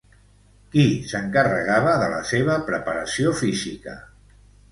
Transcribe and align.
Qui 0.75 0.85
s'encarregava 1.09 1.93
de 2.03 2.09
la 2.15 2.23
seva 2.31 2.57
preparació 2.71 3.35
física? 3.45 3.97